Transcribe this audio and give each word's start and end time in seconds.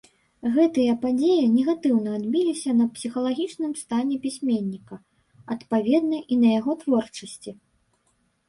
Гэтыя 0.53 0.93
падзеі 1.01 1.43
негатыўна 1.57 2.09
адбіліся 2.19 2.71
на 2.79 2.87
псіхалагічным 2.95 3.75
стане 3.83 4.15
пісьменніка, 4.25 4.95
адпаведна 5.57 6.17
і 6.25 6.35
на 6.47 6.55
яго 6.59 6.71
творчасці. 6.81 7.51